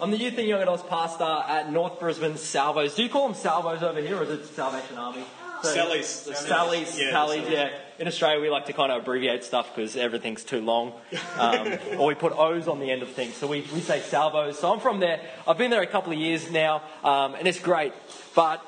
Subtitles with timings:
[0.00, 2.94] I'm the youth and young adults pastor at North Brisbane Salvos.
[2.94, 5.24] Do you call them Salvos over here, or is it Salvation Army?
[5.62, 6.06] So- Sally's.
[6.06, 7.48] Sally's, Yeah, Sally's, Sally's.
[7.50, 7.70] yeah.
[7.98, 10.92] In Australia, we like to kind of abbreviate stuff because everything's too long.
[11.38, 13.34] Um, or we put O's on the end of things.
[13.34, 14.58] So we, we say salvos.
[14.58, 15.20] So I'm from there.
[15.46, 17.92] I've been there a couple of years now, um, and it's great.
[18.34, 18.60] But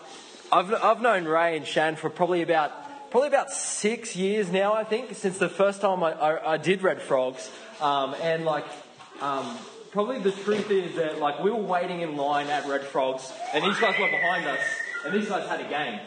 [0.53, 2.73] I've, I've known Ray and Shan for probably about
[3.11, 6.83] probably about six years now, I think, since the first time I, I, I did
[6.83, 7.51] Red Frogs.
[7.81, 8.65] Um, and like,
[9.21, 9.59] um,
[9.93, 13.65] probably the truth is that like we were waiting in line at Red Frogs, and
[13.65, 14.61] these guys were behind us,
[15.05, 16.01] and these guys had a game.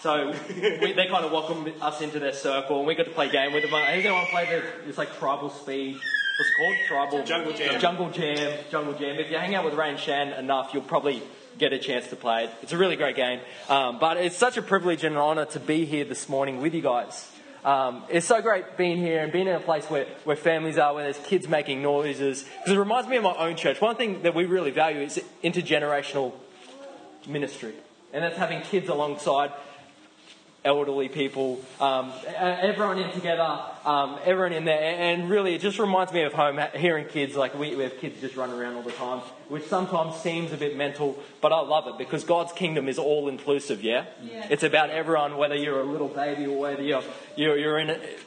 [0.00, 3.28] So we, they kind of welcomed us into their circle, and we got to play
[3.28, 3.70] a game with them.
[3.70, 5.94] Has anyone played the, it's like Tribal Speed?
[5.94, 6.76] What's it called?
[6.88, 7.80] Tribal Jungle Jam.
[7.80, 8.58] Jungle Jam.
[8.70, 9.16] Jungle Jam.
[9.16, 11.22] If you hang out with Ray and Shan enough, you'll probably
[11.58, 12.50] get a chance to play it.
[12.62, 13.40] It's a really great game.
[13.68, 16.74] Um, but it's such a privilege and an honour to be here this morning with
[16.74, 17.30] you guys.
[17.64, 20.94] Um, it's so great being here and being in a place where, where families are,
[20.94, 22.42] where there's kids making noises.
[22.42, 23.80] Because it reminds me of my own church.
[23.80, 26.32] One thing that we really value is intergenerational
[27.28, 27.74] ministry.
[28.12, 29.52] And that's having kids alongside
[30.64, 34.80] elderly people, um, everyone in together, um, everyone in there.
[34.80, 38.20] And really, it just reminds me of home, hearing kids, like we, we have kids
[38.20, 41.88] just running around all the time, which sometimes seems a bit mental, but I love
[41.88, 44.04] it because God's kingdom is all inclusive, yeah?
[44.22, 44.46] Yeah.
[44.50, 47.02] It's about everyone, whether you're a little baby or whether you're,
[47.36, 48.20] you're, you're in it,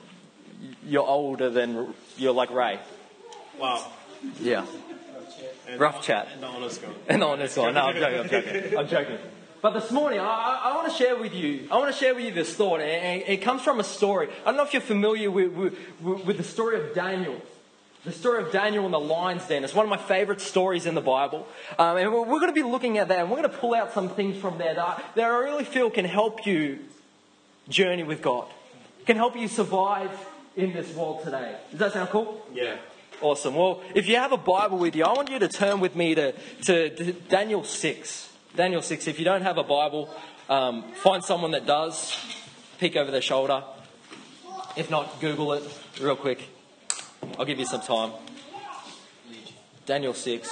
[0.86, 2.80] you're older than, you're like Ray.
[3.60, 3.92] Wow.
[4.42, 4.66] Yeah.
[5.68, 6.28] And Rough chat.
[6.34, 6.90] And the honest guy.
[7.08, 7.74] And the honest one.
[7.74, 8.20] No, I'm joking.
[8.20, 8.78] I'm joking.
[8.78, 9.18] I'm joking.
[9.66, 11.68] But this morning, I, I, want to share with you.
[11.72, 14.30] I want to share with you this thought, and and it comes from a story.
[14.44, 17.42] I don't know if you're familiar with, with, with the story of Daniel.
[18.04, 19.64] The story of Daniel in the lion's den.
[19.64, 21.48] It's one of my favourite stories in the Bible.
[21.80, 23.74] Um, and we're, we're going to be looking at that, and we're going to pull
[23.74, 26.78] out some things from there that, that I really feel can help you
[27.68, 28.46] journey with God,
[29.08, 30.12] can help you survive
[30.56, 31.58] in this world today.
[31.72, 32.46] Does that sound cool?
[32.54, 32.78] Yeah.
[33.20, 33.56] Awesome.
[33.56, 36.14] Well, if you have a Bible with you, I want you to turn with me
[36.14, 36.34] to,
[36.66, 38.30] to, to Daniel 6.
[38.56, 39.08] Daniel 6.
[39.08, 40.10] If you don't have a Bible,
[40.50, 42.18] um, find someone that does.
[42.80, 43.64] Peek over their shoulder.
[44.78, 45.64] If not, Google it
[46.02, 46.48] real quick.
[47.38, 48.14] I'll give you some time.
[49.86, 50.50] Daniel 6.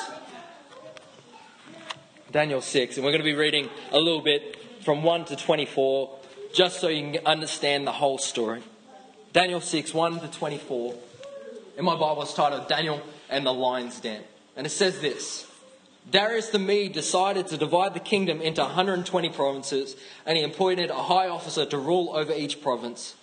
[2.32, 2.98] Daniel 6.
[2.98, 6.20] And we're going to be reading a little bit from 1 to 24,
[6.54, 8.64] just so you can understand the whole story.
[9.32, 10.96] Daniel 6, 1 to 24.
[11.78, 14.24] In my Bible, it's titled Daniel and the Lion's Den.
[14.58, 15.48] And it says this
[16.10, 21.04] Darius the Mede decided to divide the kingdom into 120 provinces, and he appointed a
[21.04, 23.16] high officer to rule over each province.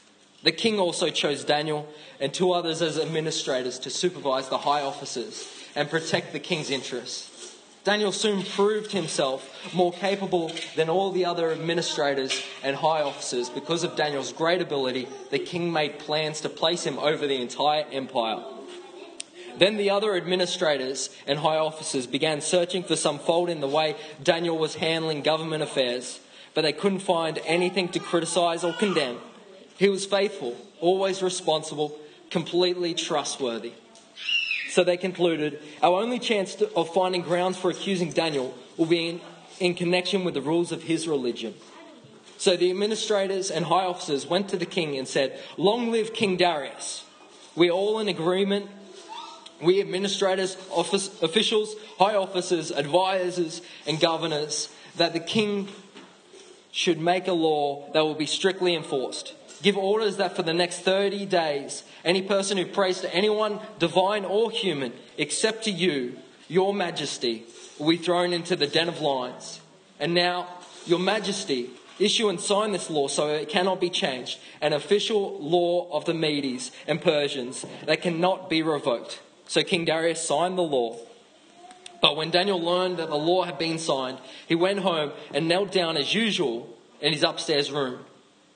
[0.43, 1.87] The king also chose Daniel
[2.19, 5.47] and two others as administrators to supervise the high officers
[5.77, 7.57] and protect the king's interests.
[7.85, 13.49] Daniel soon proved himself more capable than all the other administrators and high officers.
[13.49, 17.85] Because of Daniel's great ability, the king made plans to place him over the entire
[17.91, 18.43] empire.
[19.61, 23.95] Then the other administrators and high officers began searching for some fault in the way
[24.23, 26.19] Daniel was handling government affairs,
[26.55, 29.19] but they couldn't find anything to criticize or condemn.
[29.77, 31.99] He was faithful, always responsible,
[32.31, 33.75] completely trustworthy.
[34.71, 39.21] So they concluded our only chance of finding grounds for accusing Daniel will be in,
[39.59, 41.53] in connection with the rules of his religion.
[42.39, 46.39] So the administrators and high officers went to the king and said, Long live King
[46.39, 47.05] Darius.
[47.55, 48.71] We're all in agreement.
[49.63, 55.69] We administrators, office, officials, high officers, advisors, and governors that the king
[56.73, 59.35] should make a law that will be strictly enforced.
[59.63, 64.25] Give orders that for the next 30 days, any person who prays to anyone, divine
[64.25, 66.17] or human, except to you,
[66.49, 67.45] your majesty,
[67.79, 69.61] will be thrown into the den of lions.
[69.99, 70.49] And now,
[70.87, 75.91] your majesty, issue and sign this law so it cannot be changed, an official law
[75.93, 79.21] of the Medes and Persians that cannot be revoked.
[79.51, 80.97] So King Darius signed the law.
[82.01, 85.73] But when Daniel learned that the law had been signed, he went home and knelt
[85.73, 87.99] down as usual in his upstairs room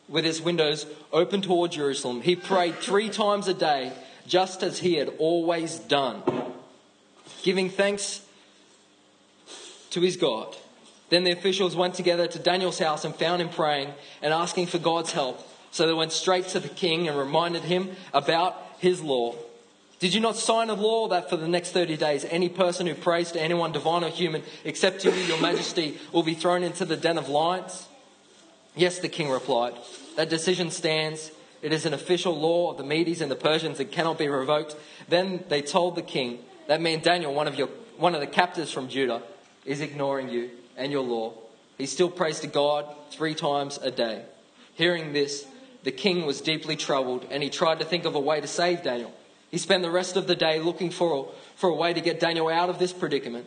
[0.09, 2.20] with his windows open toward Jerusalem.
[2.20, 3.93] He prayed three times a day,
[4.29, 6.23] just as he had always done,
[7.43, 8.25] giving thanks
[9.90, 10.56] to his God.
[11.08, 13.93] Then the officials went together to Daniel's house and found him praying
[14.23, 15.44] and asking for God's help.
[15.73, 19.35] So they went straight to the king and reminded him about his law.
[20.00, 22.94] Did you not sign a law that for the next 30 days, any person who
[22.94, 26.85] prays to anyone, divine or human, except to you, your majesty, will be thrown into
[26.85, 27.87] the den of lions?
[28.76, 29.75] Yes, the king replied.
[30.17, 31.31] That decision stands.
[31.62, 34.76] It is an official law of the Medes and the Persians and cannot be revoked.
[35.08, 38.73] Then they told the king, that man Daniel, one of, your, one of the captives
[38.73, 39.23] from Judah,
[39.64, 41.32] is ignoring you and your law.
[41.79, 44.25] He still prays to God three times a day.
[44.75, 45.47] Hearing this,
[45.82, 48.82] the king was deeply troubled and he tried to think of a way to save
[48.82, 49.12] Daniel.
[49.54, 52.48] He spent the rest of the day looking for, for a way to get Daniel
[52.48, 53.46] out of this predicament.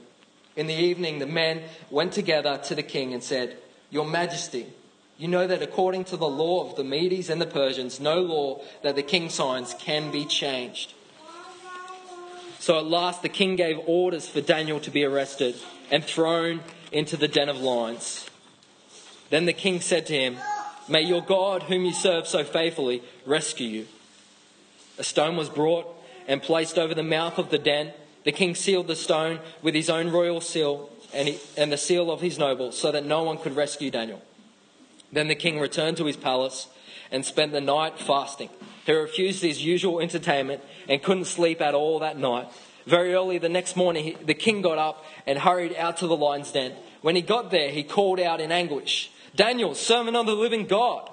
[0.55, 3.57] In the evening, the men went together to the king and said,
[3.89, 4.67] Your Majesty,
[5.17, 8.61] you know that according to the law of the Medes and the Persians, no law
[8.83, 10.93] that the king signs can be changed.
[12.59, 15.57] So at last the king gave orders for Daniel to be arrested
[15.91, 16.61] and thrown
[16.93, 18.29] into the den of lions.
[19.29, 20.37] Then the king said to him,
[20.87, 23.87] May your God, whom you serve so faithfully, rescue you.
[24.97, 25.96] A stone was brought
[26.27, 27.93] and placed over the mouth of the den.
[28.23, 32.11] The king sealed the stone with his own royal seal and, he, and the seal
[32.11, 34.21] of his nobles, so that no one could rescue Daniel.
[35.11, 36.67] Then the king returned to his palace
[37.11, 38.49] and spent the night fasting.
[38.85, 42.49] He refused his usual entertainment and couldn't sleep at all that night.
[42.85, 46.15] Very early the next morning, he, the king got up and hurried out to the
[46.15, 46.73] lion's den.
[47.01, 51.09] When he got there, he called out in anguish, Daniel, servant of the living God,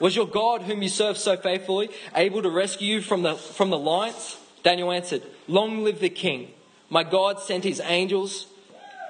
[0.00, 3.68] was your God, whom you serve so faithfully, able to rescue you from the, from
[3.68, 4.37] the lions?
[4.62, 6.52] Daniel answered, Long live the king.
[6.90, 8.46] My God sent his angels,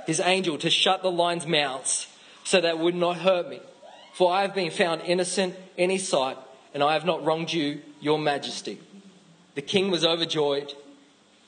[0.07, 2.09] his angel to shut the lions' mouths
[2.45, 3.61] so that it would not hurt me.
[4.15, 6.37] For I have been found innocent in his sight,
[6.75, 8.81] and I have not wronged you, your majesty.
[9.55, 10.73] The king was overjoyed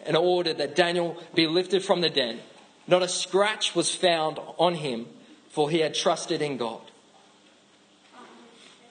[0.05, 2.41] and ordered that Daniel be lifted from the den.
[2.87, 5.06] Not a scratch was found on him,
[5.50, 6.81] for he had trusted in God.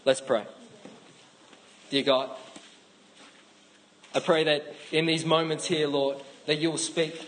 [0.06, 0.46] Let's pray.
[1.90, 2.30] Dear God,
[4.14, 7.22] I pray that in these moments here, Lord, that you will speak.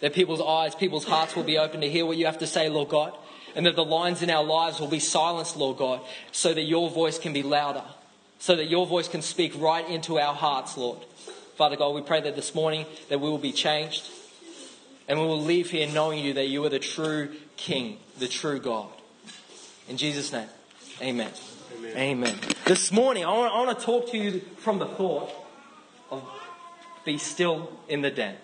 [0.00, 2.68] That people's eyes, people's hearts will be open to hear what you have to say,
[2.68, 3.14] Lord God.
[3.56, 6.00] And that the lines in our lives will be silenced, Lord God,
[6.32, 7.84] so that your voice can be louder.
[8.38, 10.98] So that your voice can speak right into our hearts, Lord.
[11.56, 14.10] Father God, we pray that this morning that we will be changed.
[15.08, 18.58] And we will leave here knowing you that you are the true King, the true
[18.58, 18.88] God.
[19.88, 20.48] In Jesus' name,
[21.00, 21.30] amen.
[21.76, 21.96] Amen.
[21.96, 22.38] amen.
[22.66, 25.30] This morning, I want, I want to talk to you from the thought
[26.10, 26.22] of
[27.04, 28.36] be still in the den.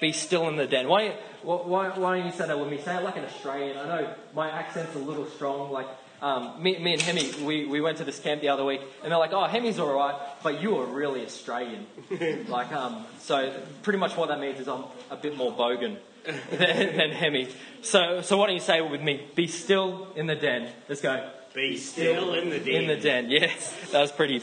[0.00, 0.88] Be still in the den.
[0.88, 2.80] Why, why, why don't you say that with me?
[2.80, 3.76] Say it like an Australian.
[3.76, 5.72] I know my accent's a little strong.
[5.72, 5.88] Like
[6.22, 9.10] um, me, me, and Hemi, we, we went to this camp the other week, and
[9.10, 11.86] they're like, "Oh, Hemi's all right, but you are really Australian."
[12.48, 13.52] like, um, so
[13.82, 15.96] pretty much what that means is I'm a bit more bogan
[16.50, 17.48] than, than Hemi.
[17.82, 19.26] So, so why don't you say it with me?
[19.34, 20.70] Be still in the den.
[20.88, 21.30] Let's go.
[21.54, 22.82] Be still in the den.
[22.82, 23.30] In the den.
[23.30, 24.42] Yes, that was pretty,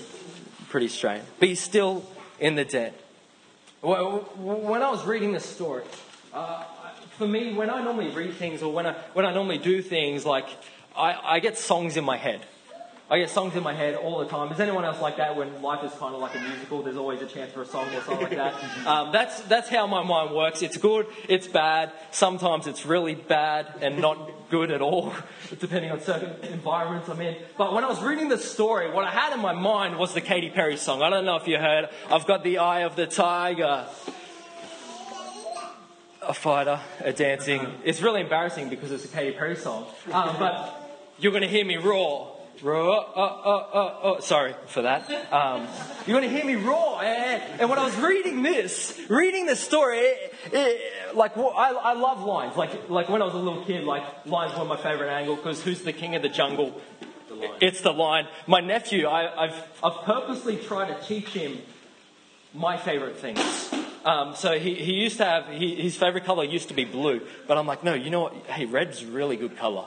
[0.69, 1.23] pretty strange.
[1.39, 2.03] Be still
[2.39, 2.93] in the den.
[3.81, 5.83] Well, when I was reading this story,
[6.33, 6.63] uh,
[7.17, 10.25] for me, when I normally read things or when I, when I normally do things,
[10.25, 10.47] like
[10.95, 12.41] I, I get songs in my head.
[13.09, 14.51] I get songs in my head all the time.
[14.51, 16.83] Is anyone else like that when life is kind of like a musical?
[16.83, 18.53] There's always a chance for a song or something like that.
[18.87, 20.61] Um, that's, that's how my mind works.
[20.61, 21.91] It's good, it's bad.
[22.11, 25.13] Sometimes it's really bad and not good at all,
[25.59, 27.35] depending on certain environments I'm in.
[27.57, 30.21] But when I was reading the story, what I had in my mind was the
[30.21, 31.01] Katy Perry song.
[31.01, 31.89] I don't know if you heard.
[32.09, 33.87] I've got the eye of the tiger.
[36.21, 37.67] A fighter, a dancing.
[37.83, 39.87] It's really embarrassing because it's a Katy Perry song.
[40.11, 44.83] Um, but you're going to hear me roar roar, uh, uh, uh, uh, sorry for
[44.83, 45.09] that.
[45.31, 45.67] Um,
[46.05, 47.03] you're going to hear me roar.
[47.03, 51.93] And, and, when I was reading this, reading this story, it, it, like I, I
[51.93, 52.55] love lions.
[52.55, 55.61] Like, like when I was a little kid, like lions were my favorite angle because
[55.63, 56.79] who's the king of the jungle?
[57.29, 58.27] The it's the lion.
[58.47, 61.59] My nephew, I, have I've purposely tried to teach him
[62.53, 63.39] my favorite things.
[64.05, 67.21] Um, so he, he used to have, he, his favorite color used to be blue.
[67.45, 68.33] But I'm like, no, you know what?
[68.47, 69.85] Hey, red's really good color.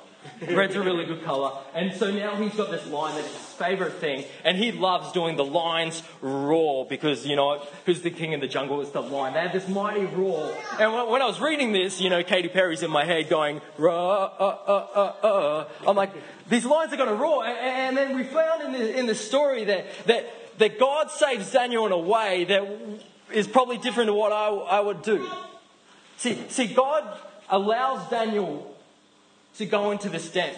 [0.49, 1.53] Red's a really good colour.
[1.75, 4.25] And so now he's got this line that is his favourite thing.
[4.45, 8.49] And he loves doing the lion's roar because, you know, who's the king in the
[8.49, 8.81] jungle?
[8.81, 9.35] It's the lion.
[9.35, 10.57] They have this mighty roar.
[10.79, 14.33] And when I was reading this, you know, Katy Perry's in my head going, roar,
[14.39, 15.69] uh, uh, uh, uh.
[15.87, 16.13] I'm like,
[16.49, 17.45] these lions are going to roar.
[17.45, 21.87] And then we found in the, in the story that, that, that God saves Daniel
[21.87, 25.31] in a way that is probably different to what I, I would do.
[26.17, 27.19] See, see, God
[27.49, 28.77] allows Daniel
[29.59, 30.55] to go into this den.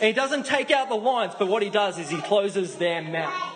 [0.00, 3.00] And he doesn't take out the lions, but what he does is he closes their
[3.00, 3.54] mouth.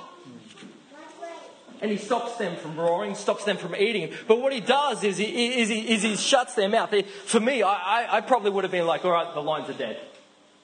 [1.81, 4.13] And he stops them from roaring, stops them from eating.
[4.27, 6.93] But what he does is he, is he, is he shuts their mouth.
[7.27, 9.79] For me, I, I, I probably would have been like, all right, the lions are
[9.79, 10.01] dead.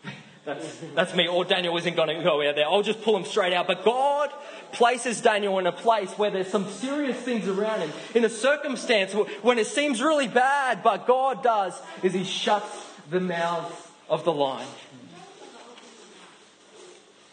[0.45, 1.27] That's, that's me.
[1.27, 2.67] Or Daniel isn't going to go out there.
[2.67, 3.67] I'll just pull him straight out.
[3.67, 4.31] But God
[4.73, 7.91] places Daniel in a place where there's some serious things around him.
[8.15, 12.69] In a circumstance when it seems really bad, but God does is he shuts
[13.11, 14.69] the mouth of the lion.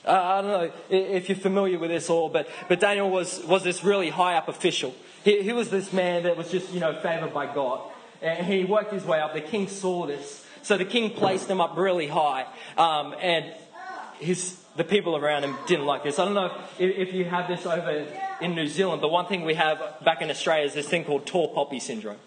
[0.05, 3.63] Uh, I don't know if you're familiar with this all, but, but Daniel was, was
[3.63, 4.95] this really high up official.
[5.23, 7.81] He, he was this man that was just, you know, favored by God.
[8.21, 9.33] And he worked his way up.
[9.33, 10.45] The king saw this.
[10.63, 12.47] So the king placed him up really high.
[12.77, 13.53] Um, and
[14.19, 16.17] his, the people around him didn't like this.
[16.17, 18.07] I don't know if, if you have this over
[18.41, 21.27] in New Zealand, but one thing we have back in Australia is this thing called
[21.27, 22.17] tall poppy syndrome.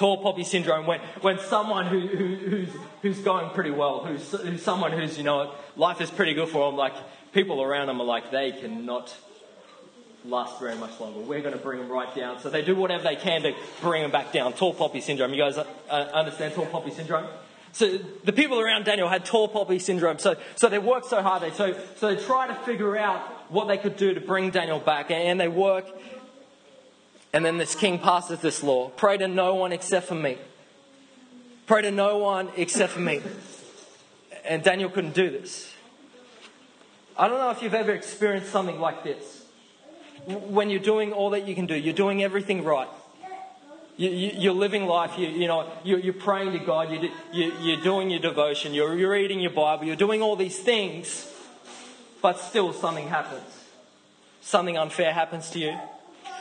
[0.00, 2.68] Tall poppy syndrome when, when someone who, who, who's,
[3.02, 6.70] who's going pretty well, who's, who's someone who's, you know, life is pretty good for
[6.70, 6.94] them, like
[7.32, 9.14] people around them are like, they cannot
[10.24, 11.20] last very much longer.
[11.20, 12.40] We're going to bring them right down.
[12.40, 13.52] So they do whatever they can to
[13.82, 14.54] bring them back down.
[14.54, 15.34] Tall poppy syndrome.
[15.34, 17.26] You guys uh, understand tall poppy syndrome?
[17.72, 20.18] So the people around Daniel had tall poppy syndrome.
[20.18, 21.42] So, so they worked so hard.
[21.42, 24.78] They, so, so they try to figure out what they could do to bring Daniel
[24.78, 25.10] back.
[25.10, 25.84] And they work
[27.32, 30.38] and then this king passes this law pray to no one except for me.
[31.66, 33.20] Pray to no one except for me.
[34.44, 35.72] And Daniel couldn't do this.
[37.16, 39.44] I don't know if you've ever experienced something like this.
[40.26, 42.88] When you're doing all that you can do, you're doing everything right.
[43.96, 47.82] You, are living life, you, you know, you're, you're, praying to God, you, you, are
[47.82, 51.30] doing your devotion, you're, you're reading your Bible, you're doing all these things,
[52.22, 53.42] but still something happens.
[54.40, 55.78] Something unfair happens to you.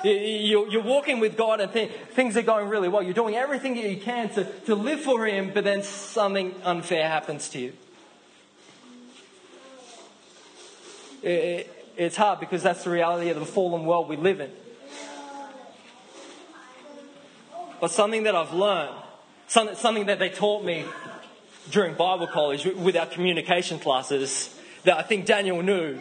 [0.04, 3.04] You're walking with God and things are going really well.
[3.04, 7.08] You're doing everything that you can to, to live for Him, but then something unfair
[7.08, 7.74] happens to you.
[11.22, 14.52] It's hard because that's the reality of the fallen world we live in.
[17.82, 18.96] But something that I've learned,
[19.48, 20.86] something that they taught me
[21.72, 26.00] during Bible college with our communication classes, that I think Daniel knew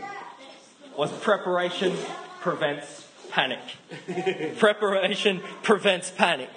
[0.97, 1.97] was preparation
[2.41, 3.61] prevents panic.
[4.59, 6.51] Preparation prevents panic.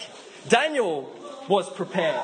[0.48, 1.14] Daniel
[1.48, 2.22] was prepared.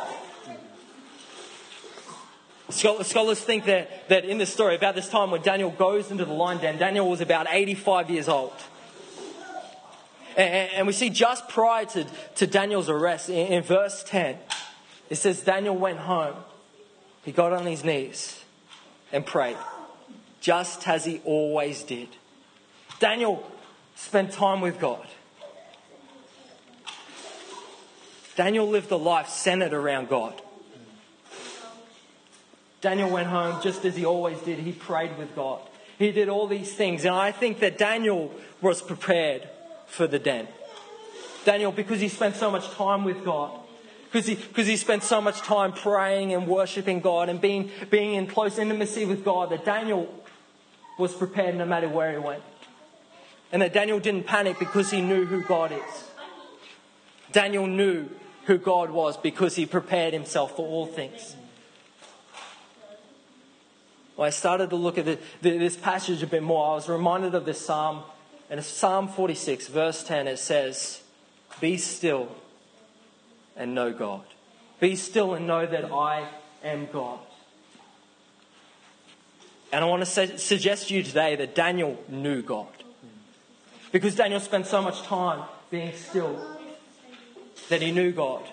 [2.70, 6.34] Scholars think that, that in this story, about this time when Daniel goes into the
[6.34, 8.54] lion den, Daniel was about 85 years old.
[10.36, 14.38] And, and we see just prior to, to Daniel's arrest, in, in verse 10,
[15.10, 16.36] it says Daniel went home.
[17.24, 18.44] He got on his knees
[19.12, 19.58] and prayed,
[20.42, 22.10] just as he always did.
[23.00, 23.50] Daniel
[23.98, 25.06] spent time with God.
[28.36, 30.40] Daniel lived a life centered around God.
[32.82, 34.60] Daniel went home just as he always did.
[34.60, 35.60] He prayed with God.
[35.98, 37.06] He did all these things.
[37.06, 39.50] And I think that Daniel was prepared
[39.88, 40.48] for the den.
[41.44, 43.52] Daniel, because he spent so much time with God,
[44.06, 48.14] because he, because he spent so much time praying and worshiping God and being, being
[48.14, 50.08] in close intimacy with God, that Daniel
[51.00, 52.44] was prepared no matter where he went.
[53.52, 56.04] And that Daniel didn't panic because he knew who God is.
[57.32, 58.10] Daniel knew
[58.46, 61.36] who God was because he prepared himself for all things.
[64.16, 66.90] Well, I started to look at the, the, this passage a bit more, I was
[66.90, 68.04] reminded of this psalm.
[68.50, 71.02] And it's Psalm 46, verse 10, it says,
[71.60, 72.34] Be still
[73.58, 74.24] and know God.
[74.80, 76.30] Be still and know that I
[76.64, 77.20] am God.
[79.72, 82.77] And I want to say, suggest to you today that Daniel knew God.
[83.92, 86.58] Because Daniel spent so much time being still
[87.70, 88.44] that he knew God.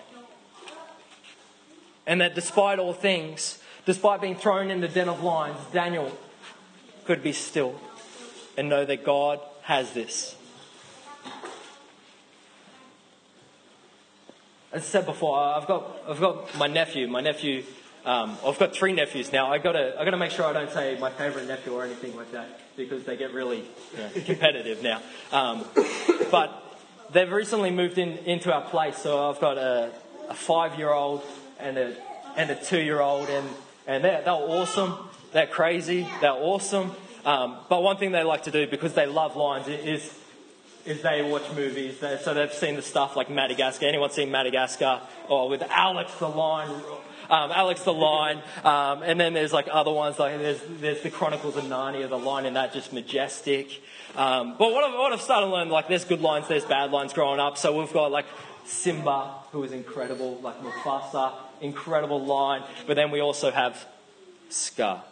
[2.07, 6.11] And that despite all things, despite being thrown in the den of lions, Daniel
[7.05, 7.79] could be still
[8.57, 10.35] and know that God has this.
[14.71, 17.07] As I said before, I've got, I've got my nephew.
[17.07, 17.63] My nephew
[18.05, 19.51] um, I've got three nephews now.
[19.51, 22.31] I gotta, I gotta make sure I don't say my favourite nephew or anything like
[22.31, 25.01] that because they get really you know, competitive now.
[25.31, 25.65] Um,
[26.31, 26.79] but
[27.11, 29.91] they've recently moved in into our place, so I've got a,
[30.29, 31.23] a five-year-old
[31.59, 31.95] and a
[32.37, 33.49] and a two-year-old, and
[33.87, 34.93] and they're they're awesome.
[35.31, 36.07] They're crazy.
[36.21, 36.91] They're awesome.
[37.25, 40.15] Um, but one thing they like to do because they love lions is
[40.85, 41.97] is they watch movies.
[41.99, 43.87] So they've seen the stuff like Madagascar.
[43.87, 45.01] Anyone seen Madagascar?
[45.27, 46.69] Or with Alex the lion
[47.29, 51.09] um, Alex the Lion, um, and then there's like other ones like there's there's the
[51.09, 53.81] Chronicles of Narnia, the lion in that just majestic.
[54.15, 56.91] Um, but what I've, what I've started to learn, like there's good lines, there's bad
[56.91, 57.57] lines growing up.
[57.57, 58.25] So we've got like
[58.65, 62.63] Simba, who is incredible, like Mufasa, incredible line.
[62.87, 63.85] But then we also have
[64.49, 65.03] Scar.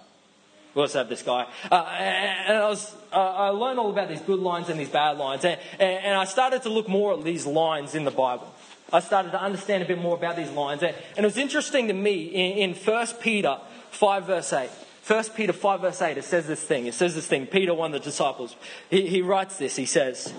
[0.75, 1.47] We also have this guy.
[1.71, 5.17] Uh, and I, was, uh, I learned all about these good lines and these bad
[5.17, 5.45] lines.
[5.45, 8.51] And, and I started to look more at these lines in the Bible.
[8.91, 10.81] I started to understand a bit more about these lines.
[10.83, 13.59] And and it was interesting to me in, in 1 Peter
[13.91, 14.69] 5, verse 8.
[15.05, 16.87] 1 Peter 5, verse 8, it says this thing.
[16.87, 17.45] It says this thing.
[17.45, 18.55] Peter, one of the disciples,
[18.89, 19.75] he, he writes this.
[19.75, 20.33] He says,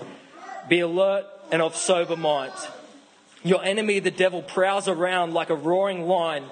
[0.67, 2.53] Be alert and of sober mind.
[3.43, 6.45] Your enemy, the devil, prowls around like a roaring lion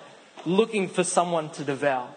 [0.45, 2.09] looking for someone to devour.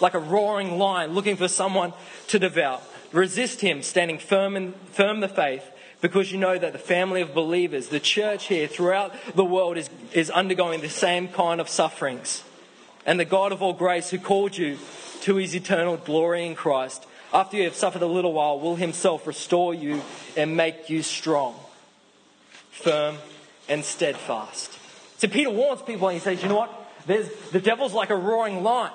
[0.00, 1.92] Like a roaring lion looking for someone
[2.28, 2.80] to devour.
[3.12, 5.70] Resist him, standing firm in firm the faith
[6.04, 9.88] because you know that the family of believers, the church here throughout the world, is,
[10.12, 12.44] is undergoing the same kind of sufferings.
[13.06, 14.76] And the God of all grace, who called you
[15.22, 19.26] to his eternal glory in Christ, after you have suffered a little while, will himself
[19.26, 20.02] restore you
[20.36, 21.54] and make you strong,
[22.70, 23.16] firm,
[23.66, 24.78] and steadfast.
[25.16, 26.90] So Peter warns people and he says, you know what?
[27.06, 28.92] There's, the devil's like a roaring lion.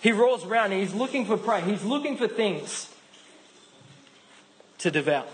[0.00, 1.60] He roars around and he's looking for prey.
[1.60, 2.94] He's looking for things
[4.78, 5.26] to devour.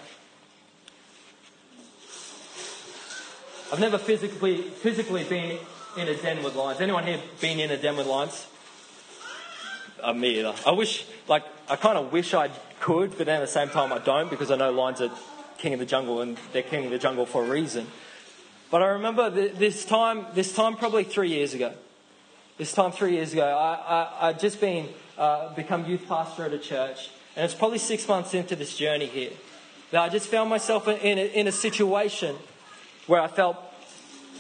[3.73, 5.59] I've never physically, physically been
[5.97, 6.81] in a den with lions.
[6.81, 8.47] Anyone here been in a den with lions?
[10.03, 10.55] Uh, me either.
[10.67, 12.49] I wish, like, I kind of wish I
[12.81, 15.11] could, but then at the same time I don't because I know lions are
[15.59, 17.87] king of the jungle and they're king of the jungle for a reason.
[18.71, 21.73] But I remember this time, this time probably three years ago.
[22.57, 26.53] This time three years ago, I, I, would just been, uh, become youth pastor at
[26.53, 27.11] a church.
[27.35, 29.33] And it's probably six months into this journey here
[29.91, 32.37] that I just found myself in a, in a situation
[33.09, 33.57] where I felt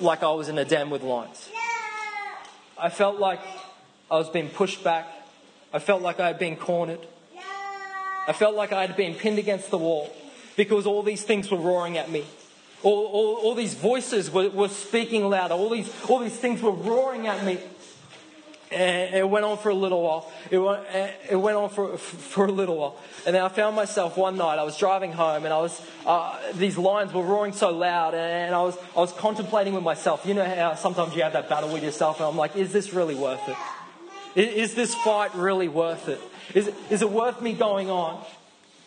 [0.00, 1.48] like I was in a den with lions.
[2.78, 3.40] I felt like
[4.08, 5.08] I was being pushed back.
[5.72, 7.04] I felt like I had been cornered.
[8.28, 10.14] I felt like I had been pinned against the wall
[10.56, 12.24] because all these things were roaring at me.
[12.84, 15.54] All, all, all these voices were, were speaking louder.
[15.54, 17.58] All these, all these things were roaring at me.
[18.74, 20.32] And it went on for a little while.
[20.50, 20.82] It went,
[21.30, 22.98] it went on for, for a little while.
[23.24, 26.36] And then I found myself one night, I was driving home and I was, uh,
[26.54, 30.26] these lions were roaring so loud and I was, I was contemplating with myself.
[30.26, 32.92] You know how sometimes you have that battle with yourself and I'm like, is this
[32.92, 33.56] really worth it?
[34.34, 36.20] Is, is this fight really worth it?
[36.52, 38.24] Is, is it worth me going on?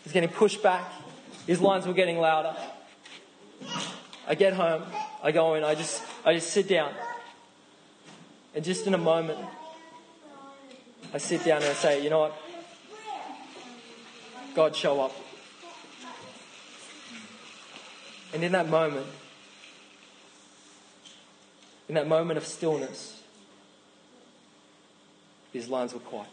[0.03, 0.91] He's getting pushed back.
[1.46, 2.56] His lines were getting louder.
[4.27, 4.84] I get home,
[5.24, 6.91] I go in, I just, I just sit down.
[8.53, 9.39] And just in a moment,
[11.14, 12.38] I sit down and I say, you know what?
[14.56, 15.14] God, show up.
[18.34, 19.06] And in that moment,
[21.88, 23.22] in that moment of stillness,
[25.54, 26.30] these lines were quiet.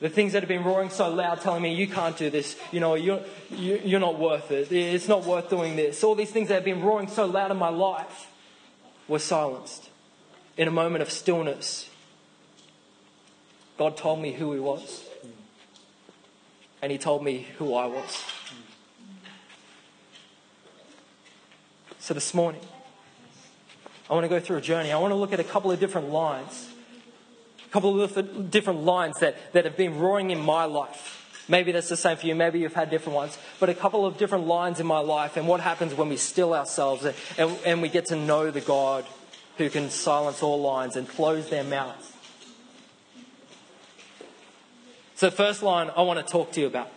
[0.00, 2.80] The things that have been roaring so loud, telling me, you can't do this, you
[2.80, 6.02] know, you're, you're not worth it, it's not worth doing this.
[6.02, 8.28] All these things that have been roaring so loud in my life
[9.08, 9.90] were silenced
[10.56, 11.89] in a moment of stillness.
[13.80, 15.08] God told me who He was,
[16.82, 18.24] and He told me who I was.
[21.98, 22.60] So this morning,
[24.10, 24.92] I want to go through a journey.
[24.92, 26.68] I want to look at a couple of different lines
[27.66, 31.44] a couple of different lines that, that have been roaring in my life.
[31.48, 32.34] Maybe that's the same for you.
[32.34, 33.38] Maybe you've had different ones.
[33.60, 36.52] But a couple of different lines in my life and what happens when we still
[36.52, 39.06] ourselves and, and, and we get to know the God
[39.56, 42.12] who can silence all lines and close their mouths.
[45.20, 46.88] So, first line I want to talk to you about.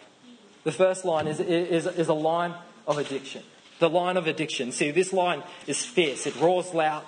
[0.64, 2.54] The first line is, is, is a line
[2.88, 3.44] of addiction.
[3.80, 4.72] The line of addiction.
[4.72, 6.26] See, this line is fierce.
[6.26, 7.04] It roars loud.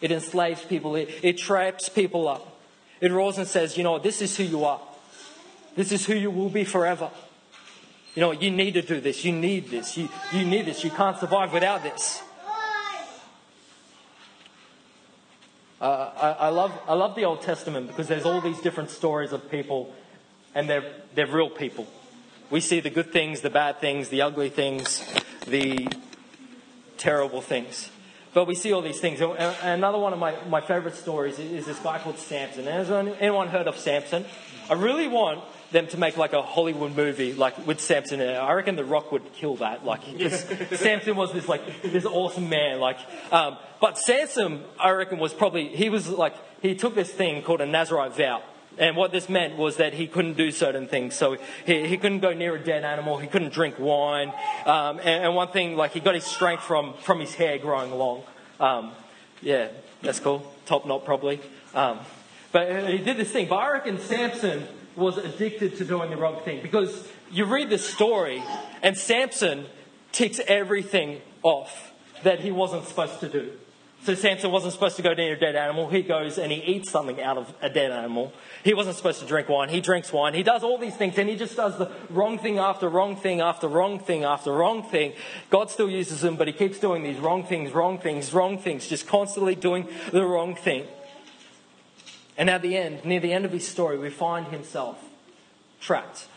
[0.00, 0.96] It enslaves people.
[0.96, 2.58] It, it traps people up.
[3.02, 4.80] It roars and says, you know, this is who you are.
[5.76, 7.10] This is who you will be forever.
[8.14, 9.26] You know, you need to do this.
[9.26, 9.98] You need this.
[9.98, 10.82] You, you need this.
[10.82, 12.22] You can't survive without this.
[15.78, 19.34] Uh, I, I, love, I love the Old Testament because there's all these different stories
[19.34, 19.94] of people,
[20.58, 21.86] and they're, they're real people.
[22.50, 25.04] We see the good things, the bad things, the ugly things,
[25.46, 25.86] the
[26.96, 27.90] terrible things.
[28.34, 29.20] But we see all these things.
[29.20, 32.64] Another one of my, my favorite stories is this guy called Samson.
[32.64, 34.24] Has anyone heard of Samson?
[34.68, 38.34] I really want them to make like a Hollywood movie like with Samson in it.
[38.36, 39.84] I reckon The Rock would kill that.
[39.84, 40.44] Like, because
[40.80, 42.80] Samson was this like this awesome man.
[42.80, 42.98] Like,
[43.30, 47.60] um, but Samson, I reckon, was probably he was like he took this thing called
[47.60, 48.42] a Nazarite vow.
[48.78, 51.14] And what this meant was that he couldn't do certain things.
[51.14, 51.36] So
[51.66, 53.18] he, he couldn't go near a dead animal.
[53.18, 54.32] He couldn't drink wine.
[54.66, 57.92] Um, and, and, one thing, like he got his strength from, from his hair growing
[57.92, 58.22] long.
[58.60, 58.92] Um,
[59.42, 59.68] yeah,
[60.02, 60.52] that's cool.
[60.66, 61.40] Top knot probably.
[61.74, 62.00] Um,
[62.52, 63.48] but he did this thing.
[63.48, 67.88] But I reckon Samson was addicted to doing the wrong thing because you read this
[67.88, 68.42] story
[68.82, 69.66] and Samson
[70.12, 71.92] ticks everything off
[72.24, 73.52] that he wasn't supposed to do.
[74.04, 75.88] So Samson wasn't supposed to go near a dead animal.
[75.88, 78.32] He goes and he eats something out of a dead animal.
[78.64, 79.68] He wasn't supposed to drink wine.
[79.68, 80.34] He drinks wine.
[80.34, 83.40] He does all these things and he just does the wrong thing after wrong thing
[83.40, 85.12] after wrong thing after wrong thing.
[85.50, 88.86] God still uses him, but he keeps doing these wrong things, wrong things, wrong things,
[88.86, 90.86] just constantly doing the wrong thing.
[92.38, 95.04] And at the end, near the end of his story, we find himself
[95.80, 96.28] trapped.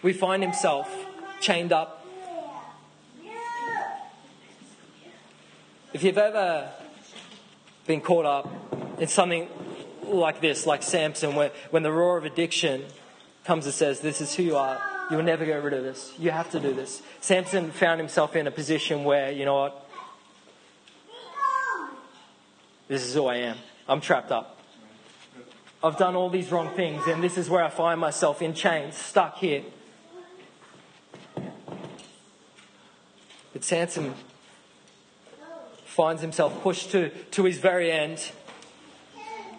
[0.00, 0.88] We find himself
[1.40, 2.06] chained up.
[5.92, 6.72] If you've ever
[7.86, 8.48] been caught up
[8.98, 9.48] in something
[10.02, 12.84] like this, like Samson, where, when the roar of addiction
[13.44, 16.12] comes and says, This is who you are, you will never get rid of this.
[16.18, 17.02] You have to do this.
[17.20, 19.80] Samson found himself in a position where, you know what?
[22.88, 23.56] This is who I am.
[23.88, 24.58] I'm trapped up.
[25.82, 28.96] I've done all these wrong things, and this is where I find myself in chains,
[28.96, 29.62] stuck here.
[33.52, 34.14] But Samson
[35.94, 38.32] finds himself pushed to, to his very end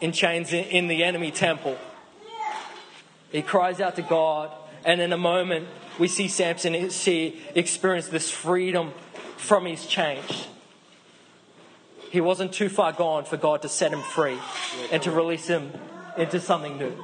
[0.01, 1.77] in chains in, in the enemy temple.
[3.31, 4.51] He cries out to God,
[4.83, 5.67] and in a moment,
[5.97, 8.91] we see Samson see, experience this freedom
[9.37, 10.47] from his chains.
[12.11, 14.37] He wasn't too far gone for God to set him free
[14.91, 15.71] and to release him
[16.17, 17.01] into something new.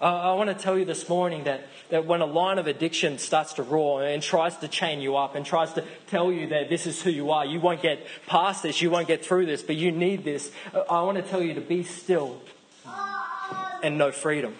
[0.00, 3.54] I want to tell you this morning that, that when a line of addiction starts
[3.54, 6.86] to roar and tries to chain you up and tries to tell you that this
[6.86, 9.76] is who you are, you won't get past this, you won't get through this, but
[9.76, 10.52] you need this.
[10.74, 12.40] Uh, I want to tell you to be still
[13.82, 14.54] and know freedom.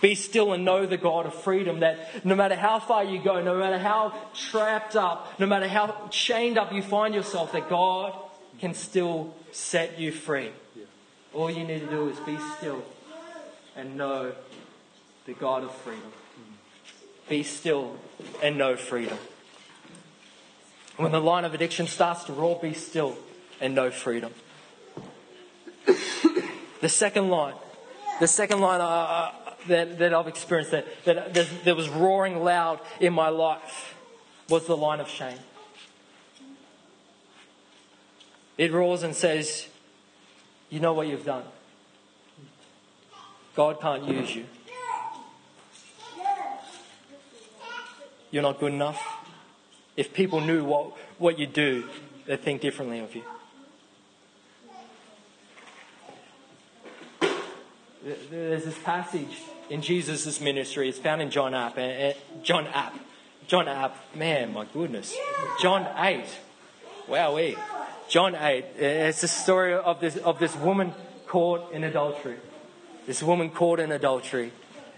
[0.00, 3.42] Be still and know the God of freedom that no matter how far you go,
[3.42, 8.14] no matter how trapped up, no matter how chained up you find yourself, that God
[8.60, 10.50] can still set you free.
[11.32, 12.82] All you need to do is be still
[13.74, 14.32] and know
[15.26, 16.12] the God of freedom.
[17.28, 17.96] Be still
[18.42, 19.18] and know freedom.
[20.96, 23.16] When the line of addiction starts to roar, be still
[23.60, 24.32] and know freedom.
[26.80, 27.54] the second line,
[28.20, 29.32] the second line uh, uh,
[29.68, 33.94] that, that I've experienced that, that, that, that was roaring loud in my life
[34.48, 35.38] was the line of shame.
[38.56, 39.66] It roars and says,
[40.70, 41.44] You know what you've done.
[43.54, 44.46] God can't use you.
[48.30, 49.02] You're not good enough.
[49.96, 51.88] If people knew what, what you do,
[52.26, 53.22] they'd think differently of you.
[58.30, 60.88] There's this passage in Jesus' ministry.
[60.88, 61.76] It's found in John App.
[61.78, 62.12] Eh, eh,
[62.42, 62.94] John App.
[63.46, 63.96] John App.
[64.14, 65.16] Man, my goodness.
[65.60, 66.24] John 8.
[67.08, 67.58] Wowee.
[68.08, 68.64] John 8.
[68.78, 70.92] Eh, it's the story of this, of this woman
[71.26, 72.36] caught in adultery
[73.06, 74.52] this woman caught in adultery.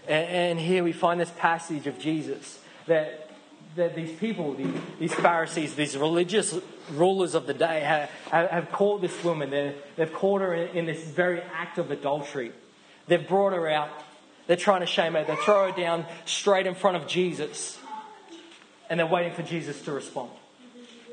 [0.07, 2.59] And, and here we find this passage of Jesus
[2.89, 3.29] that,
[3.75, 6.55] that these people, these, these Pharisees, these religious
[6.91, 9.49] rulers of the day, have, have caught this woman.
[9.49, 12.51] they have caught her in, in this very act of adultery.
[13.07, 13.89] They've brought her out.
[14.47, 15.23] They're trying to shame her.
[15.23, 17.77] They throw her down straight in front of Jesus.
[18.89, 20.31] And they're waiting for Jesus to respond.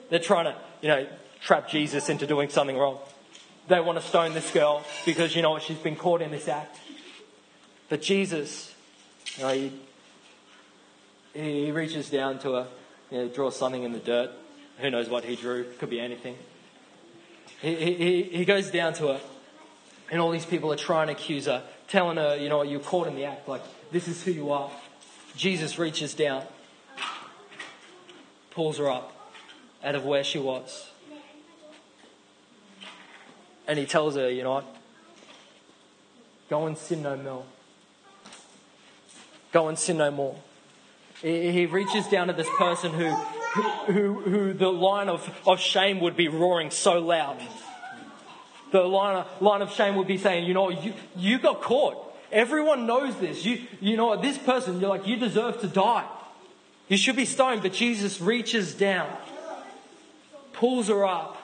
[0.09, 1.07] They're trying to, you know,
[1.43, 2.99] trap Jesus into doing something wrong.
[3.69, 6.49] They want to stone this girl because, you know what, she's been caught in this
[6.49, 6.79] act.
[7.89, 8.75] But Jesus,
[9.37, 9.73] you know, he,
[11.37, 12.67] he reaches down to her,
[13.11, 14.31] you know, draws something in the dirt.
[14.79, 15.65] Who knows what he drew?
[15.79, 16.37] Could be anything.
[17.63, 19.21] He, he, he goes down to her,
[20.11, 23.07] and all these people are trying to accuse her, telling her, you know, you're caught
[23.07, 24.71] in the act, like, this is who you are.
[25.37, 26.45] Jesus reaches down,
[28.51, 29.13] pulls her up
[29.83, 30.91] out of where she was.
[33.69, 34.77] And he tells her, you know what?
[36.49, 37.45] Go and sin no more.
[39.53, 40.37] Go and sin no more.
[41.23, 46.17] He reaches down to this person who, who, who the line of, of shame would
[46.17, 47.41] be roaring so loud.
[48.73, 52.03] The line of, line of shame would be saying, you know, you, you got caught.
[52.31, 53.45] Everyone knows this.
[53.45, 56.07] You, you know, this person, you're like, you deserve to die.
[56.89, 57.63] You should be stoned.
[57.63, 59.09] But Jesus reaches down,
[60.53, 61.39] pulls her up,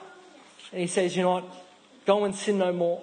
[0.71, 1.45] and he says, you know what?
[2.05, 3.01] Go and sin no more.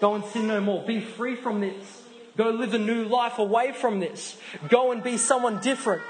[0.00, 0.84] Go and sin no more.
[0.84, 2.02] Be free from this.
[2.36, 4.36] Go live a new life away from this.
[4.68, 6.02] Go and be someone different.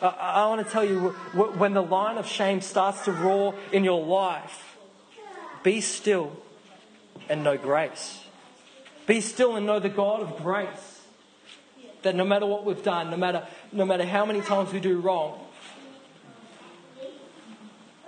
[0.00, 3.84] I, I want to tell you when the line of shame starts to roar in
[3.84, 4.76] your life,
[5.62, 6.32] be still
[7.28, 8.24] and know grace.
[9.06, 11.00] Be still and know the God of grace.
[12.02, 15.00] That no matter what we've done, no matter, no matter how many times we do
[15.00, 15.38] wrong,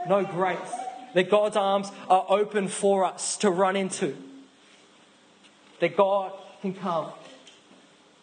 [0.08, 0.58] no grace.
[1.12, 4.16] That God's arms are open for us to run into.
[5.80, 7.10] That God can come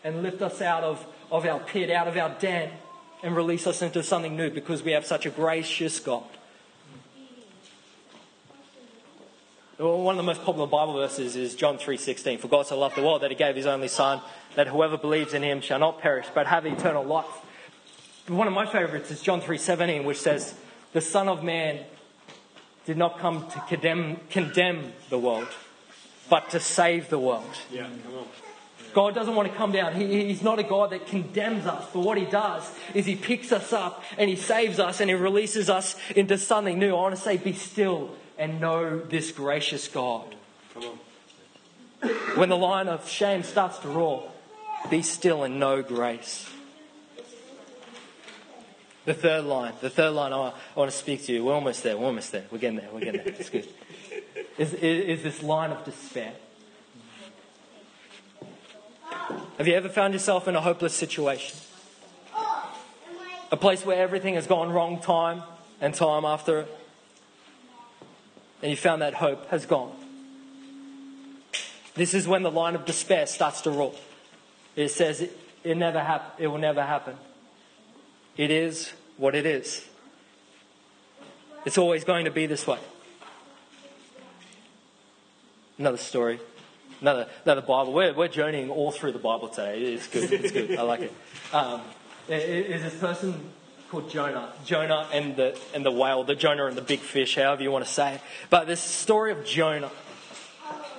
[0.02, 2.72] and lift us out of, of our pit, out of our den,
[3.22, 6.24] and release us into something new because we have such a gracious God.
[9.78, 12.40] One of the most popular Bible verses is John 3:16.
[12.40, 14.22] For God so loved the world that he gave his only son
[14.56, 17.26] that whoever believes in him shall not perish but have eternal life.
[18.28, 20.54] One of my favorites is John 3:17 which says
[20.94, 21.86] the son of man
[22.86, 25.48] did not come to condemn, condemn the world
[26.30, 27.50] but to save the world.
[27.72, 28.26] Yeah, come on.
[28.94, 29.94] God doesn't want to come down.
[29.94, 31.86] He, he's not a God that condemns us.
[31.94, 35.16] But what He does is He picks us up and He saves us and He
[35.16, 36.92] releases us into something new.
[36.92, 40.36] I want to say, be still and know this gracious God.
[40.74, 42.10] Come on.
[42.36, 44.32] When the line of shame starts to roar,
[44.90, 46.50] be still and know grace.
[49.06, 51.44] The third line, the third line I, I want to speak to you.
[51.44, 51.98] We're almost there.
[51.98, 52.46] We're almost there.
[52.52, 52.90] We're getting there.
[52.94, 53.34] We're getting there.
[53.34, 53.68] It's good
[54.58, 56.34] is, is, is this line of despair.
[59.58, 61.58] Have you ever found yourself in a hopeless situation?
[63.52, 65.44] A place where everything has gone wrong time,
[65.82, 66.78] and time after it,
[68.62, 69.96] and you found that hope has gone.
[71.96, 73.96] This is when the line of despair starts to roll.
[74.76, 77.16] It says it, it never hap- it will never happen.
[78.38, 79.86] It is what it is.
[81.66, 82.80] It's always going to be this way.
[85.80, 86.42] Another story,
[87.00, 87.94] another, another Bible.
[87.94, 89.82] We're, we're journeying all through the Bible today.
[89.94, 90.34] It's good.
[90.34, 90.78] It's good.
[90.78, 91.14] I like it.
[91.54, 91.82] Um,
[92.28, 93.50] is this person
[93.90, 94.52] called Jonah.
[94.66, 97.86] Jonah and the, and the whale, the Jonah and the big fish, however you want
[97.86, 98.22] to say it.
[98.50, 99.90] But this story of Jonah.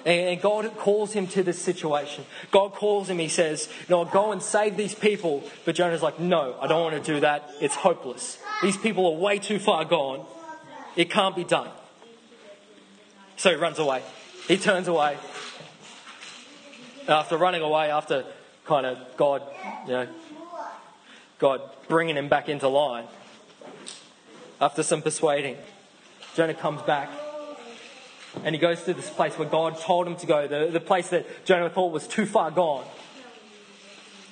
[0.06, 2.24] And God calls him to this situation.
[2.50, 5.44] God calls him, he says, No, go and save these people.
[5.66, 7.50] But Jonah's like, No, I don't want to do that.
[7.60, 8.38] It's hopeless.
[8.62, 10.24] These people are way too far gone.
[10.96, 11.68] It can't be done.
[13.36, 14.02] So he runs away.
[14.48, 15.16] He turns away.
[17.08, 18.24] After running away, after
[18.66, 19.42] kind of God,
[19.86, 20.08] you know,
[21.38, 23.06] God bringing him back into line,
[24.60, 25.56] after some persuading,
[26.34, 27.10] Jonah comes back
[28.44, 31.08] and he goes to this place where God told him to go, the, the place
[31.08, 32.84] that Jonah thought was too far gone.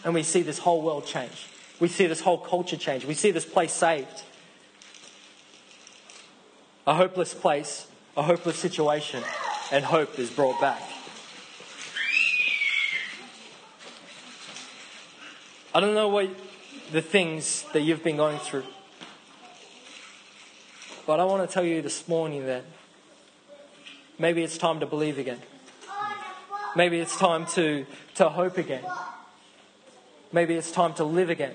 [0.04, 1.48] And we see this whole world change.
[1.80, 3.04] We see this whole culture change.
[3.04, 4.22] We see this place saved.
[6.86, 9.22] A hopeless place, a hopeless situation,
[9.70, 10.82] and hope is brought back.
[15.74, 16.30] I don't know what
[16.90, 18.64] the things that you've been going through.
[21.06, 22.64] But I want to tell you this morning that
[24.18, 25.40] maybe it's time to believe again.
[26.74, 28.84] Maybe it's time to, to hope again.
[30.32, 31.54] Maybe it's time to live again.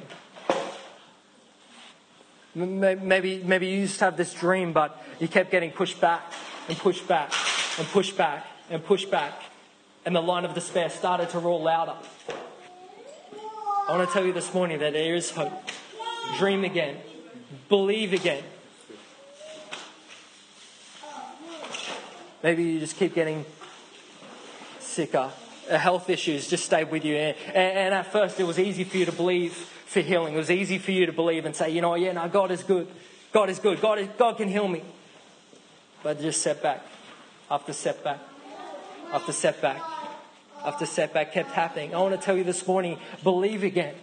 [2.55, 6.31] Maybe, maybe you used to have this dream, but you kept getting pushed back
[6.69, 7.33] and pushed back
[7.77, 9.33] and pushed back and pushed back.
[10.05, 11.95] And the line of despair started to roar louder.
[13.87, 15.51] I want to tell you this morning that there is hope.
[16.37, 16.97] Dream again.
[17.69, 18.43] Believe again.
[22.41, 23.45] Maybe you just keep getting
[24.79, 25.31] sicker.
[25.69, 27.15] Health issues just stay with you.
[27.15, 30.33] And, and at first, it was easy for you to believe for healing.
[30.33, 32.63] It was easy for you to believe and say, you know, yeah, no, God is
[32.63, 32.87] good.
[33.31, 33.79] God is good.
[33.79, 34.83] God, is, God can heal me.
[36.03, 36.85] But just setback
[37.49, 38.19] after setback
[39.11, 39.81] after setback
[40.65, 41.93] after setback kept happening.
[41.93, 43.95] I want to tell you this morning believe again.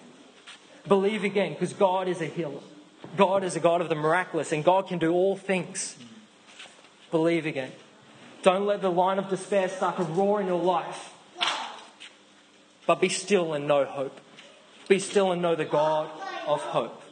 [0.87, 2.61] Believe again because God is a healer.
[3.16, 5.96] God is a God of the miraculous and God can do all things.
[7.11, 7.72] Believe again.
[8.42, 11.12] Don't let the line of despair start to roar in your life.
[12.87, 14.20] But be still and know hope.
[14.88, 16.11] Be still and know the God
[16.46, 17.03] of hope.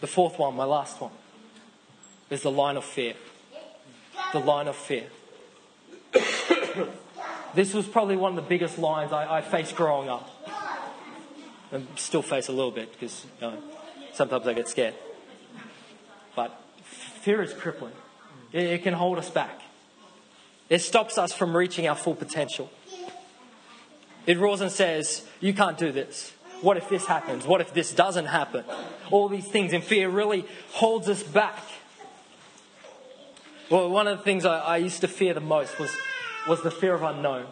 [0.00, 1.10] The fourth one, my last one,
[2.30, 3.14] is the line of fear.
[4.32, 5.06] The line of fear.
[7.54, 10.30] this was probably one of the biggest lines I, I faced growing up.
[11.72, 13.58] And still face a little bit because you know,
[14.12, 14.94] sometimes I get scared.
[16.34, 17.94] But fear is crippling,
[18.52, 19.62] it, it can hold us back.
[20.68, 22.70] It stops us from reaching our full potential.
[24.26, 26.32] It roars and says, You can't do this.
[26.60, 27.46] What if this happens?
[27.46, 28.64] What if this doesn't happen?
[29.10, 31.62] All these things, and fear really holds us back.
[33.68, 35.90] Well, one of the things I, I used to fear the most was,
[36.46, 37.46] was the fear of unknown,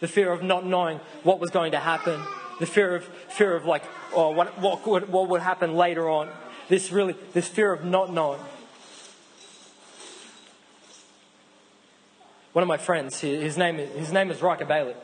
[0.00, 2.20] the fear of not knowing what was going to happen,
[2.60, 3.82] the fear of fear of like,
[4.14, 6.28] oh, what, what, would, what would happen later on.
[6.68, 8.40] This really, this fear of not knowing.
[12.52, 14.94] One of my friends, his name, his name is Riker Bailey.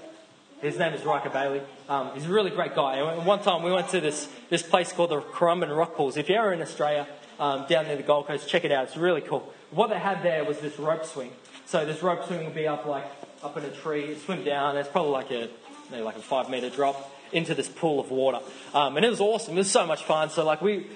[0.61, 1.63] His name is Riker Bailey.
[1.89, 2.97] Um, he's a really great guy.
[2.97, 6.17] And one time we went to this, this place called the Currumbin Rock Pools.
[6.17, 7.07] If you're ever in Australia,
[7.41, 8.85] um, down near the Gold Coast, check it out.
[8.85, 9.53] It's really cool.
[9.73, 11.33] What they had there was this rope swing.
[11.67, 13.07] So this rope swing would be up like
[13.43, 14.77] up in a tree, it swim down.
[14.77, 15.49] It's probably like a
[15.91, 18.39] maybe like a five meter drop into this pool of water.
[18.75, 19.55] Um, and it was awesome.
[19.55, 20.31] It was so much fun.
[20.31, 20.87] So like we,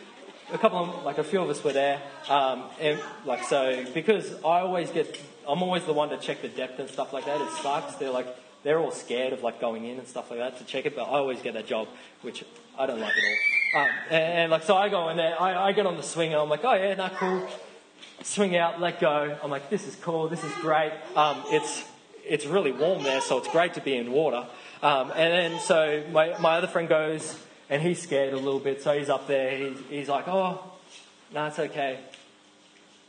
[0.53, 2.01] a couple of like a few of us were there.
[2.29, 6.49] Um, and like so because I always get I'm always the one to check the
[6.49, 7.41] depth and stuff like that.
[7.41, 7.95] It sucks.
[7.97, 8.27] They're like,
[8.63, 11.03] they're all scared of like going in and stuff like that to check it, but
[11.03, 11.89] I always get that job,
[12.23, 12.45] which
[12.79, 13.83] I don't like at all.
[13.83, 16.33] Um, and, and, like, so I go in there, I, I get on the swing
[16.33, 17.47] and I'm like, oh yeah, not cool.
[18.23, 19.37] Swing out, let go.
[19.43, 20.93] I'm like, this is cool, this is great.
[21.15, 21.85] Um, it's,
[22.25, 24.47] it's really warm there, so it's great to be in water.
[24.83, 27.39] Um, and then so my, my other friend goes
[27.69, 29.57] and he's scared a little bit, so he's up there.
[29.57, 30.63] He's, he's like, oh,
[31.33, 31.99] no, it's okay.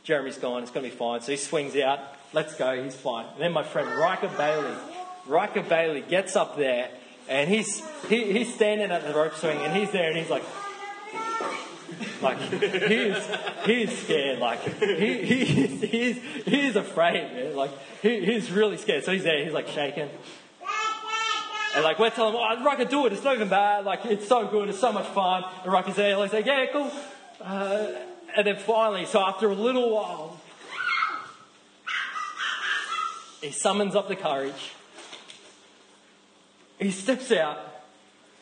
[0.04, 1.20] Jeremy's gone, it's going to be fine.
[1.20, 2.00] So he swings out,
[2.32, 3.26] let's go, he's fine.
[3.34, 4.74] And then my friend Riker Bailey,
[5.26, 6.90] Riker Bailey gets up there
[7.28, 10.44] and he's, he, he's standing at the rope swing and he's there and he's like,
[12.22, 13.16] like he's
[13.64, 17.70] he's scared like he, he he's, he's he's afraid man like
[18.02, 20.08] he, he's really scared so he's there he's like shaking
[21.74, 23.12] And like we're telling him, oh, Rucker, do it.
[23.12, 23.84] It's not even bad.
[23.84, 24.68] Like it's so good.
[24.68, 25.44] It's so much fun.
[25.62, 26.16] And Rucker's there.
[26.16, 26.90] He's like, yeah, cool.
[27.40, 27.92] Uh,
[28.36, 30.40] and then finally, so after a little while,
[33.40, 34.72] he summons up the courage.
[36.78, 37.58] He steps out.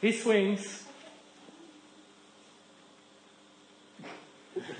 [0.01, 0.86] He swings.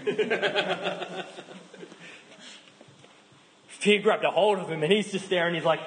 [3.69, 5.81] Fear grabbed a hold of him and he's just there and he's like,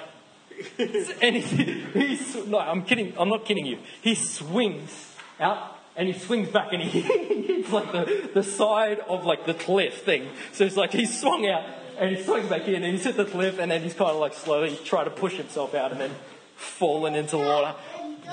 [1.21, 3.79] and he, he's, no, I'm kidding, I'm not kidding you.
[4.01, 9.25] He swings out and he swings back and he hits like the, the side of
[9.25, 10.29] like the cliff thing.
[10.53, 11.63] So it's like he swung out
[11.97, 14.17] and he swings back in and he's hit the cliff and then he's kind of
[14.17, 16.11] like slowly trying to push himself out and then
[16.55, 17.75] fallen into the water.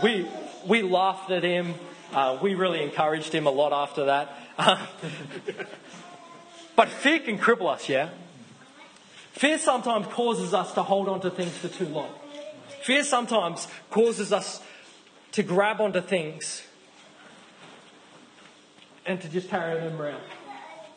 [0.02, 0.28] We,
[0.66, 1.74] we laughed at him.
[2.12, 4.45] Uh, we really encouraged him a lot after that.
[6.76, 8.10] but fear can cripple us, yeah?
[9.32, 12.10] Fear sometimes causes us to hold on to things for too long.
[12.82, 14.62] Fear sometimes causes us
[15.32, 16.62] to grab onto things
[19.04, 20.22] and to just carry them around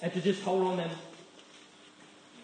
[0.01, 0.89] and to just hold on them.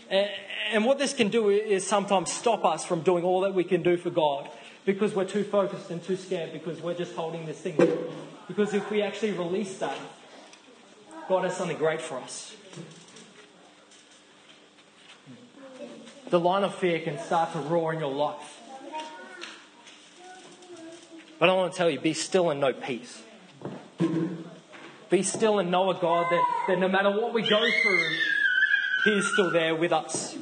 [0.10, 3.82] And, what this can do is sometimes stop us from doing all that we can
[3.82, 4.50] do for God
[4.84, 7.78] because we're too focused and too scared because we're just holding this thing.
[8.48, 9.98] Because if we actually release that,
[11.28, 12.56] God has something great for us.
[16.30, 18.62] the line of fear can start to roar in your life.
[21.40, 23.22] But I want to tell you be still and know peace.
[25.10, 28.08] Be still and know a God that, that no matter what we go through,
[29.06, 30.38] He is still there with us.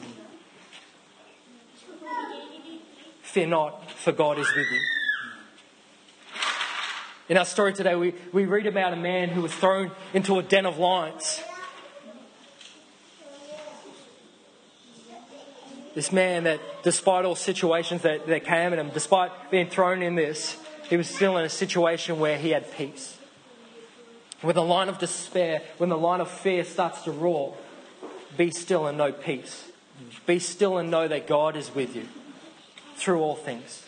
[3.22, 5.03] Fear not, for God is with you.
[7.30, 10.44] In our story today, we, we read about a man who was thrown into a
[10.44, 11.40] den of lions.
[15.96, 20.16] This man that, despite all situations that, that came at him, despite being thrown in
[20.16, 20.58] this,
[20.90, 23.18] he was still in a situation where he had peace.
[24.42, 27.56] When the line of despair, when the line of fear starts to roar,
[28.36, 29.72] be still and know peace.
[30.26, 32.08] Be still and know that God is with you
[32.96, 33.86] through all things.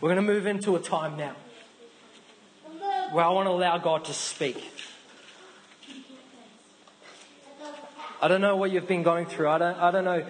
[0.00, 1.36] We're going to move into a time now
[3.12, 4.56] where I want to allow God to speak.
[8.22, 9.48] I don't know what you've been going through.
[9.48, 10.26] I don't, I don't know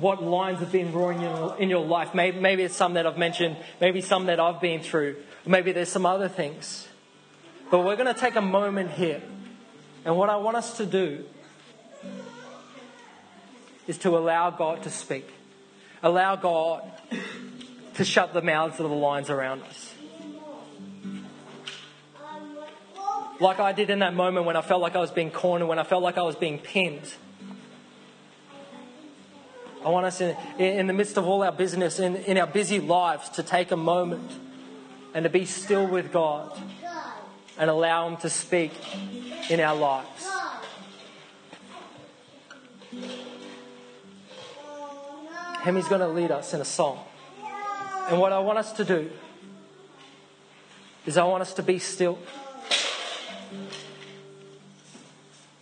[0.00, 2.14] what lines have been roaring in, in your life.
[2.14, 5.88] Maybe, maybe it's some that I've mentioned, maybe some that I've been through, maybe there's
[5.88, 6.88] some other things.
[7.70, 9.22] But we're going to take a moment here.
[10.04, 11.24] And what I want us to do
[13.86, 15.28] is to allow God to speak,
[16.02, 16.90] allow God
[17.94, 19.94] to shut the mouths of the lions around us.
[23.40, 25.78] Like I did in that moment when I felt like I was being cornered, when
[25.78, 27.12] I felt like I was being pinned.
[29.84, 32.78] I want us in, in the midst of all our business, in, in our busy
[32.78, 34.30] lives, to take a moment
[35.12, 36.56] and to be still with God
[37.58, 38.72] and allow Him to speak
[39.50, 40.28] in our lives.
[45.62, 47.04] Hemi's going to lead us in a song.
[48.10, 49.10] And what I want us to do
[51.06, 52.18] is I want us to be still.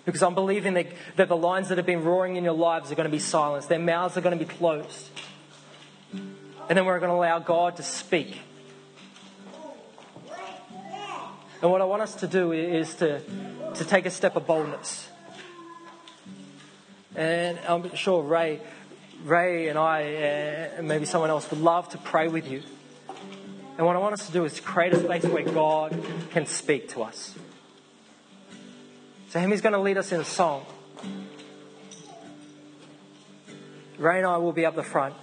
[0.04, 2.94] Because I'm believing that, that the lines that have been roaring in your lives are
[2.94, 5.08] going to be silenced, their mouths are going to be closed.
[6.12, 8.38] And then we're going to allow God to speak.
[11.62, 13.20] And what I want us to do is to,
[13.74, 15.08] to take a step of boldness.
[17.14, 18.60] And I'm sure Ray,
[19.24, 22.62] Ray and I, uh, and maybe someone else, would love to pray with you.
[23.76, 26.90] And what I want us to do is create a space where God can speak
[26.90, 27.34] to us.
[29.30, 30.66] So Hemi's going to lead us in a song.
[33.98, 35.14] Ray and I will be up the front.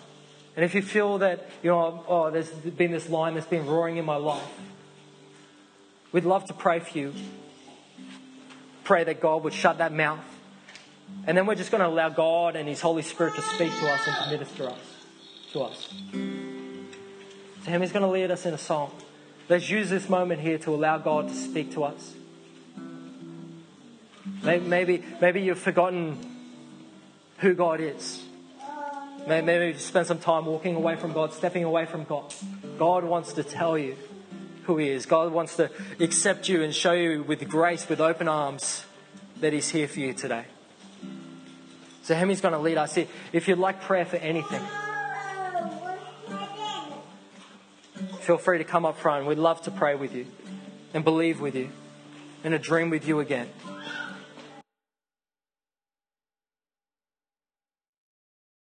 [0.55, 3.97] And if you feel that, you know, oh, there's been this line that's been roaring
[3.97, 4.43] in my life,
[6.11, 7.13] we'd love to pray for you.
[8.83, 10.23] Pray that God would shut that mouth.
[11.25, 13.87] And then we're just going to allow God and His Holy Spirit to speak to
[13.87, 15.05] us and to minister us,
[15.51, 15.93] to us.
[17.65, 18.91] So Hemi's going to lead us in a song.
[19.49, 22.13] Let's use this moment here to allow God to speak to us.
[24.43, 26.17] Maybe, maybe you've forgotten
[27.39, 28.23] who God is.
[29.27, 32.33] Maybe you spend some time walking away from God, stepping away from God.
[32.77, 33.97] God wants to tell you
[34.63, 35.05] who He is.
[35.05, 38.85] God wants to accept you and show you with grace, with open arms,
[39.41, 40.45] that He's here for you today.
[42.07, 42.97] So Hemi's going to lead us.
[43.33, 44.61] If you'd like prayer for anything,
[48.21, 49.25] feel free to come up front.
[49.25, 50.25] We'd love to pray with you
[50.93, 51.67] and believe with you
[52.45, 53.49] and to dream with you again.